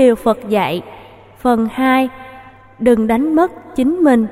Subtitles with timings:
[0.00, 0.82] điều Phật dạy
[1.38, 2.08] Phần 2
[2.78, 4.26] Đừng đánh mất chính mình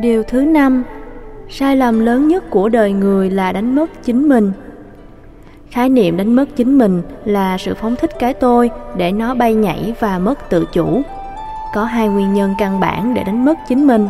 [0.00, 0.84] Điều thứ năm
[1.48, 4.52] Sai lầm lớn nhất của đời người là đánh mất chính mình
[5.70, 9.54] Khái niệm đánh mất chính mình là sự phóng thích cái tôi để nó bay
[9.54, 11.02] nhảy và mất tự chủ.
[11.74, 14.08] Có hai nguyên nhân căn bản để đánh mất chính mình.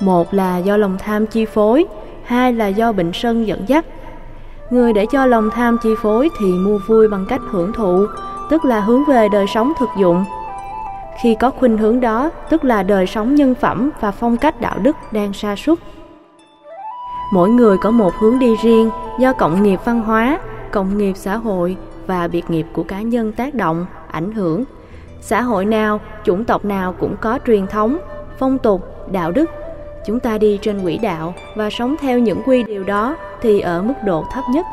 [0.00, 1.84] Một là do lòng tham chi phối,
[2.24, 3.84] hai là do bệnh sân dẫn dắt.
[4.72, 8.06] Người để cho lòng tham chi phối thì mua vui bằng cách hưởng thụ,
[8.50, 10.24] tức là hướng về đời sống thực dụng.
[11.22, 14.78] Khi có khuynh hướng đó, tức là đời sống nhân phẩm và phong cách đạo
[14.78, 15.78] đức đang sa sút.
[17.32, 21.36] Mỗi người có một hướng đi riêng do cộng nghiệp văn hóa, cộng nghiệp xã
[21.36, 24.64] hội và biệt nghiệp của cá nhân tác động, ảnh hưởng.
[25.20, 27.98] Xã hội nào, chủng tộc nào cũng có truyền thống,
[28.38, 29.50] phong tục, đạo đức.
[30.06, 33.82] Chúng ta đi trên quỹ đạo và sống theo những quy điều đó thì ở
[33.82, 34.66] mức độ thấp nhất,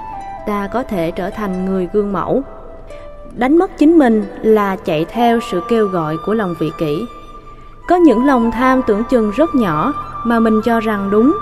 [0.47, 2.41] ta có thể trở thành người gương mẫu.
[3.33, 7.05] Đánh mất chính mình là chạy theo sự kêu gọi của lòng vị kỷ.
[7.87, 9.93] Có những lòng tham tưởng chừng rất nhỏ
[10.25, 11.37] mà mình cho rằng đúng,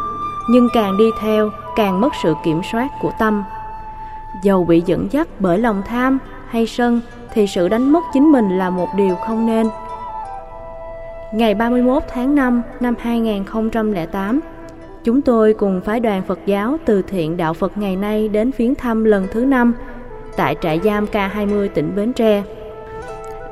[0.49, 3.43] nhưng càng đi theo càng mất sự kiểm soát của tâm
[4.41, 7.01] Dầu bị dẫn dắt bởi lòng tham hay sân
[7.33, 9.69] thì sự đánh mất chính mình là một điều không nên.
[11.33, 14.39] Ngày 31 tháng 5 năm 2008,
[15.07, 18.75] chúng tôi cùng phái đoàn Phật giáo từ thiện đạo Phật ngày nay đến viếng
[18.75, 19.73] thăm lần thứ năm
[20.35, 22.43] tại trại giam K20 tỉnh Bến Tre.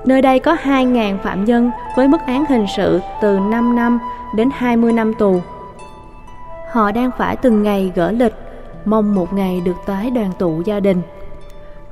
[0.06, 4.00] Nơi đây có 2.000 phạm nhân với mức án hình sự từ 5 năm
[4.36, 5.42] đến 20 năm tù.
[6.72, 8.34] Họ đang phải từng ngày gỡ lịch
[8.86, 11.02] mong một ngày được tái đoàn tụ gia đình.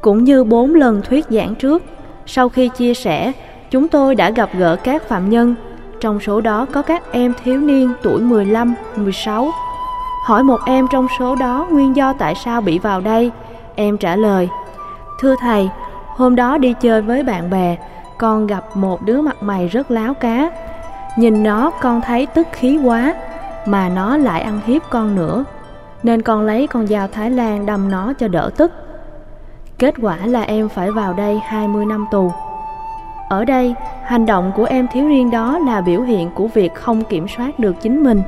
[0.02, 1.84] Cũng như bốn lần thuyết giảng trước,
[2.26, 3.32] sau khi chia sẻ,
[3.72, 5.56] chúng tôi đã gặp gỡ các phạm nhân,
[6.04, 9.52] trong số đó có các em thiếu niên tuổi 15, 16.
[10.26, 13.32] Hỏi một em trong số đó nguyên do tại sao bị vào đây,
[13.76, 14.50] em trả lời:
[15.20, 15.70] "Thưa thầy,
[16.16, 17.78] hôm đó đi chơi với bạn bè,
[18.18, 20.50] con gặp một đứa mặt mày rất láo cá.
[21.18, 23.14] Nhìn nó con thấy tức khí quá,
[23.66, 25.44] mà nó lại ăn hiếp con nữa
[26.04, 28.72] nên con lấy con dao Thái Lan đâm nó cho đỡ tức.
[29.78, 32.32] Kết quả là em phải vào đây 20 năm tù.
[33.30, 33.76] Ở đây,
[34.06, 37.60] hành động của em thiếu niên đó là biểu hiện của việc không kiểm soát
[37.60, 38.22] được chính mình.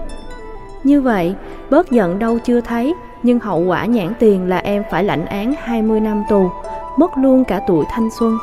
[0.84, 1.36] Như vậy,
[1.70, 2.94] bớt giận đâu chưa thấy,
[3.24, 6.50] nhưng hậu quả nhãn tiền là em phải lãnh án 20 năm tù,
[6.98, 8.38] mất luôn cả tuổi thanh xuân.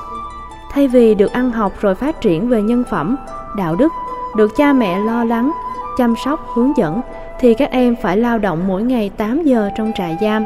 [0.72, 3.16] Thay vì được ăn học rồi phát triển về nhân phẩm,
[3.56, 3.92] đạo đức,
[4.36, 5.52] được cha mẹ lo lắng,
[5.98, 7.00] chăm sóc, hướng dẫn,
[7.40, 10.44] thì các em phải lao động mỗi ngày 8 giờ trong trại giam.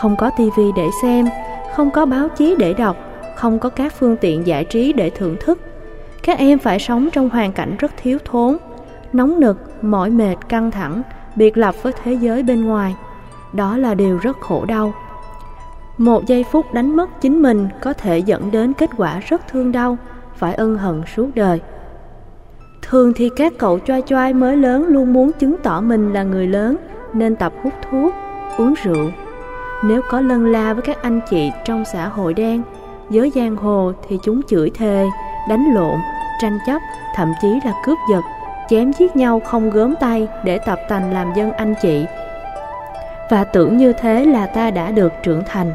[0.00, 1.26] Không có tivi để xem,
[1.74, 2.96] không có báo chí để đọc,
[3.36, 5.65] không có các phương tiện giải trí để thưởng thức.
[6.26, 8.56] Các em phải sống trong hoàn cảnh rất thiếu thốn,
[9.12, 11.02] nóng nực, mỏi mệt, căng thẳng,
[11.36, 12.94] biệt lập với thế giới bên ngoài.
[13.52, 14.94] Đó là điều rất khổ đau.
[15.98, 19.72] Một giây phút đánh mất chính mình có thể dẫn đến kết quả rất thương
[19.72, 19.98] đau,
[20.36, 21.60] phải ân hận suốt đời.
[22.82, 26.46] Thường thì các cậu choai choai mới lớn luôn muốn chứng tỏ mình là người
[26.46, 26.76] lớn
[27.12, 28.14] nên tập hút thuốc,
[28.56, 29.10] uống rượu.
[29.84, 32.62] Nếu có lân la với các anh chị trong xã hội đen,
[33.10, 35.06] giới giang hồ thì chúng chửi thề,
[35.48, 35.98] đánh lộn,
[36.40, 36.82] tranh chấp,
[37.14, 38.22] thậm chí là cướp giật,
[38.68, 42.06] chém giết nhau không gớm tay để tập tành làm dân anh chị.
[43.30, 45.74] Và tưởng như thế là ta đã được trưởng thành.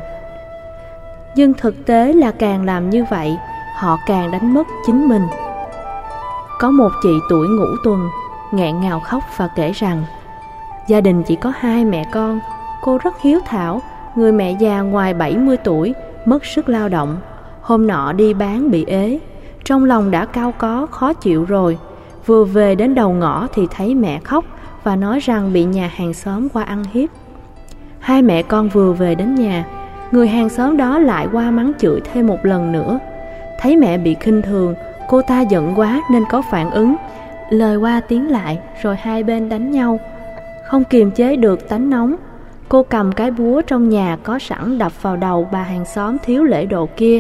[1.36, 3.38] Nhưng thực tế là càng làm như vậy,
[3.76, 5.28] họ càng đánh mất chính mình.
[6.60, 8.10] Có một chị tuổi ngũ tuần
[8.52, 10.04] nghẹn ngào khóc và kể rằng
[10.88, 12.40] Gia đình chỉ có hai mẹ con
[12.82, 13.82] Cô rất hiếu thảo
[14.16, 15.94] Người mẹ già ngoài 70 tuổi
[16.26, 17.18] Mất sức lao động
[17.62, 19.20] Hôm nọ đi bán bị ế
[19.72, 21.78] trong lòng đã cao có, khó chịu rồi.
[22.26, 24.46] Vừa về đến đầu ngõ thì thấy mẹ khóc
[24.84, 27.10] Và nói rằng bị nhà hàng xóm qua ăn hiếp.
[28.00, 29.66] Hai mẹ con vừa về đến nhà,
[30.12, 33.00] Người hàng xóm đó lại qua mắng chửi thêm một lần nữa.
[33.60, 34.76] Thấy mẹ bị khinh thường,
[35.08, 36.96] Cô ta giận quá nên có phản ứng.
[37.50, 40.00] Lời qua tiếng lại, rồi hai bên đánh nhau.
[40.68, 42.16] Không kiềm chế được tánh nóng,
[42.70, 46.44] Cô cầm cái búa trong nhà có sẵn đập vào đầu bà hàng xóm thiếu
[46.44, 47.20] lễ độ kia.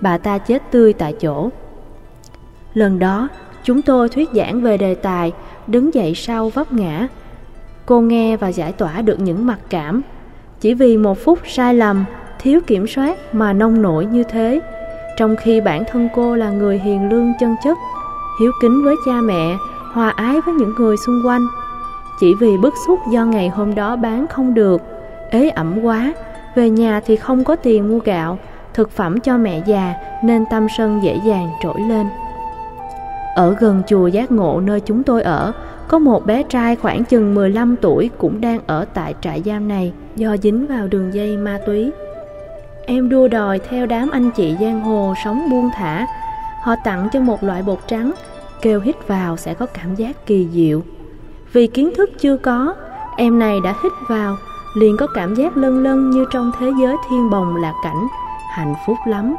[0.00, 1.50] Bà ta chết tươi tại chỗ.
[2.76, 3.28] Lần đó
[3.64, 5.32] chúng tôi thuyết giảng về đề tài
[5.66, 7.08] Đứng dậy sau vấp ngã
[7.86, 10.02] Cô nghe và giải tỏa được những mặc cảm
[10.60, 12.04] Chỉ vì một phút sai lầm
[12.38, 14.60] Thiếu kiểm soát mà nông nổi như thế
[15.16, 17.78] trong khi bản thân cô là người hiền lương chân chất,
[18.40, 19.56] hiếu kính với cha mẹ,
[19.92, 21.46] hòa ái với những người xung quanh.
[22.20, 24.82] Chỉ vì bức xúc do ngày hôm đó bán không được,
[25.30, 26.12] ế ẩm quá,
[26.54, 28.38] về nhà thì không có tiền mua gạo,
[28.74, 29.94] thực phẩm cho mẹ già
[30.24, 32.06] nên tâm sân dễ dàng trỗi lên.
[33.36, 35.52] Ở gần chùa Giác Ngộ nơi chúng tôi ở,
[35.88, 39.92] có một bé trai khoảng chừng 15 tuổi cũng đang ở tại trại giam này
[40.16, 41.90] do dính vào đường dây ma túy.
[42.86, 46.06] Em đua đòi theo đám anh chị giang hồ sống buông thả.
[46.62, 48.12] Họ tặng cho một loại bột trắng,
[48.62, 50.82] kêu hít vào sẽ có cảm giác kỳ diệu.
[51.52, 52.74] Vì kiến thức chưa có,
[53.16, 54.36] em này đã hít vào,
[54.76, 58.06] liền có cảm giác lân lân như trong thế giới thiên bồng lạc cảnh,
[58.50, 59.36] hạnh phúc lắm.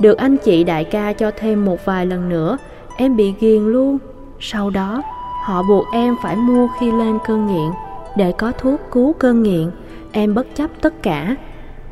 [0.00, 2.58] Được anh chị đại ca cho thêm một vài lần nữa,
[3.00, 3.98] em bị ghiền luôn.
[4.40, 5.02] Sau đó,
[5.44, 7.70] họ buộc em phải mua khi lên cơn nghiện.
[8.16, 9.70] Để có thuốc cứu cơn nghiện,
[10.12, 11.36] em bất chấp tất cả.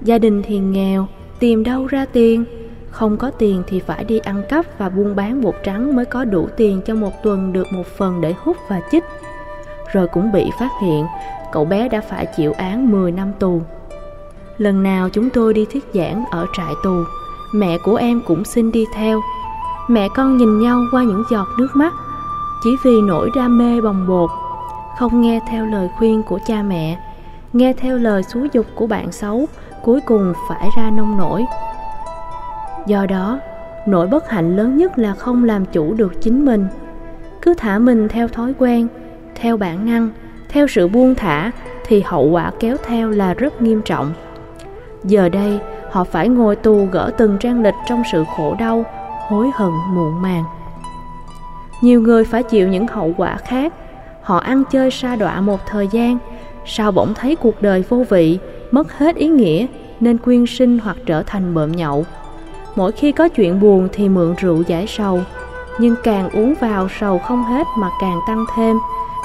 [0.02, 1.06] Gia đình thì nghèo,
[1.38, 2.44] tìm đâu ra tiền?
[2.90, 6.24] Không có tiền thì phải đi ăn cắp và buôn bán bột trắng mới có
[6.24, 9.04] đủ tiền cho một tuần được một phần để hút và chích.
[9.92, 11.06] Rồi cũng bị phát hiện,
[11.52, 13.62] cậu bé đã phải chịu án 10 năm tù.
[14.58, 17.02] Lần nào chúng tôi đi thuyết giảng ở trại tù,
[17.54, 19.20] mẹ của em cũng xin đi theo.
[19.88, 21.94] Mẹ con nhìn nhau qua những giọt nước mắt,
[22.64, 24.30] chỉ vì nỗi đam mê bồng bột,
[24.98, 26.98] không nghe theo lời khuyên của cha mẹ,
[27.52, 29.46] nghe theo lời xúi dục của bạn xấu,
[29.82, 31.46] cuối cùng phải ra nông nổi.
[32.86, 33.38] Do đó,
[33.86, 36.66] nỗi bất hạnh lớn nhất là không làm chủ được chính mình.
[37.42, 38.88] Cứ thả mình theo thói quen,
[39.34, 40.10] theo bản năng,
[40.48, 41.50] theo sự buông thả
[41.86, 44.12] thì hậu quả kéo theo là rất nghiêm trọng.
[45.04, 45.60] Giờ đây,
[45.90, 48.84] họ phải ngồi tù gỡ từng trang lịch trong sự khổ đau,
[49.28, 50.44] hối hận muộn màng.
[51.80, 53.72] Nhiều người phải chịu những hậu quả khác.
[54.22, 56.18] Họ ăn chơi sa đọa một thời gian,
[56.66, 58.38] sau bỗng thấy cuộc đời vô vị,
[58.70, 59.66] mất hết ý nghĩa
[60.00, 62.04] nên quyên sinh hoặc trở thành bợm nhậu.
[62.76, 65.20] Mỗi khi có chuyện buồn thì mượn rượu giải sầu,
[65.78, 68.76] nhưng càng uống vào sầu không hết mà càng tăng thêm,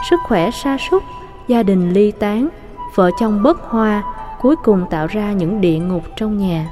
[0.10, 1.04] sức khỏe sa sút,
[1.48, 2.48] gia đình ly tán,
[2.96, 4.04] vợ chồng bất hòa,
[4.42, 6.70] cuối cùng tạo ra những địa ngục trong nhà.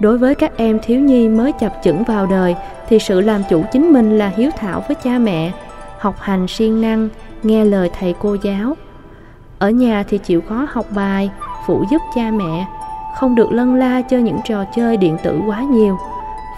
[0.00, 2.54] Đối với các em thiếu nhi mới chập chững vào đời
[2.88, 5.52] thì sự làm chủ chính mình là hiếu thảo với cha mẹ,
[5.98, 7.08] học hành siêng năng,
[7.42, 8.76] nghe lời thầy cô giáo.
[9.58, 11.30] Ở nhà thì chịu khó học bài,
[11.66, 12.66] phụ giúp cha mẹ,
[13.16, 15.98] không được lân la chơi những trò chơi điện tử quá nhiều,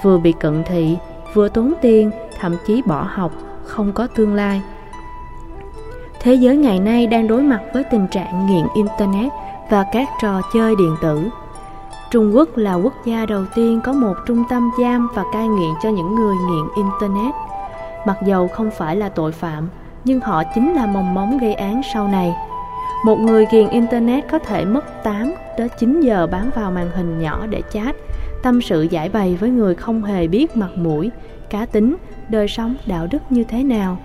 [0.03, 0.97] vừa bị cận thị,
[1.35, 2.11] vừa tốn tiền,
[2.41, 3.33] thậm chí bỏ học,
[3.65, 4.63] không có tương lai.
[6.21, 9.33] Thế giới ngày nay đang đối mặt với tình trạng nghiện Internet
[9.71, 11.31] và các trò chơi điện tử.
[12.11, 15.71] Trung Quốc là quốc gia đầu tiên có một trung tâm giam và cai nghiện
[15.83, 17.35] cho những người nghiện Internet.
[18.07, 19.69] Mặc dầu không phải là tội phạm,
[20.05, 22.35] nhưng họ chính là mầm móng gây án sau này.
[23.05, 27.19] Một người nghiện Internet có thể mất 8 đến 9 giờ bám vào màn hình
[27.19, 27.97] nhỏ để chat,
[28.43, 31.11] tâm sự giải bày với người không hề biết mặt mũi,
[31.51, 31.97] cá tính,
[32.29, 33.99] đời sống, đạo đức như thế nào.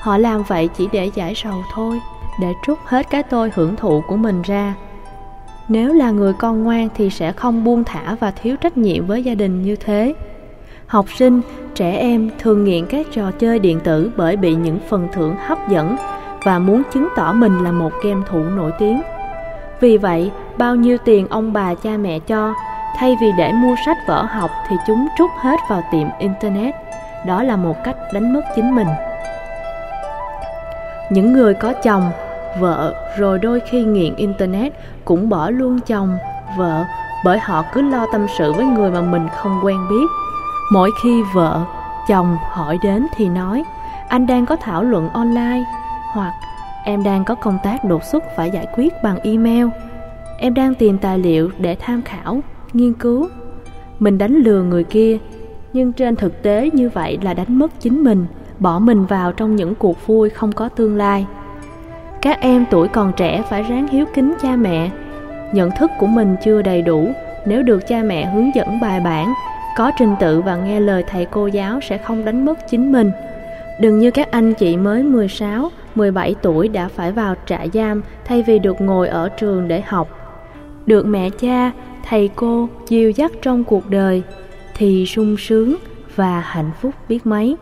[0.00, 2.00] Họ làm vậy chỉ để giải sầu thôi,
[2.40, 4.74] để trút hết cái tôi hưởng thụ của mình ra.
[5.68, 9.24] Nếu là người con ngoan thì sẽ không buông thả và thiếu trách nhiệm với
[9.24, 10.14] gia đình như thế.
[10.86, 11.40] Học sinh,
[11.74, 15.68] trẻ em thường nghiện các trò chơi điện tử bởi bị những phần thưởng hấp
[15.68, 15.96] dẫn
[16.44, 19.02] và muốn chứng tỏ mình là một game thủ nổi tiếng.
[19.80, 22.54] Vì vậy, bao nhiêu tiền ông bà cha mẹ cho,
[22.96, 26.74] thay vì để mua sách vở học thì chúng trút hết vào tiệm Internet.
[27.26, 28.88] Đó là một cách đánh mất chính mình.
[31.10, 32.10] Những người có chồng,
[32.60, 34.72] vợ rồi đôi khi nghiện Internet
[35.04, 36.18] cũng bỏ luôn chồng,
[36.58, 36.84] vợ
[37.24, 40.06] bởi họ cứ lo tâm sự với người mà mình không quen biết.
[40.72, 41.64] Mỗi khi vợ,
[42.08, 43.64] chồng hỏi đến thì nói
[44.08, 45.64] anh đang có thảo luận online
[46.12, 46.32] hoặc
[46.84, 49.66] em đang có công tác đột xuất phải giải quyết bằng email.
[50.38, 52.40] Em đang tìm tài liệu để tham khảo,
[52.72, 53.28] nghiên cứu.
[53.98, 55.18] Mình đánh lừa người kia,
[55.72, 58.26] nhưng trên thực tế như vậy là đánh mất chính mình,
[58.58, 61.26] bỏ mình vào trong những cuộc vui không có tương lai.
[62.22, 64.90] Các em tuổi còn trẻ phải ráng hiếu kính cha mẹ.
[65.52, 67.12] Nhận thức của mình chưa đầy đủ,
[67.46, 69.32] nếu được cha mẹ hướng dẫn bài bản,
[69.76, 73.10] có trình tự và nghe lời thầy cô giáo sẽ không đánh mất chính mình.
[73.80, 78.42] Đừng như các anh chị mới 16, 17 tuổi đã phải vào trại giam thay
[78.42, 80.08] vì được ngồi ở trường để học.
[80.86, 81.70] Được mẹ cha,
[82.08, 84.22] thầy cô dìu dắt trong cuộc đời
[84.74, 85.76] thì sung sướng
[86.16, 87.56] và hạnh phúc biết mấy.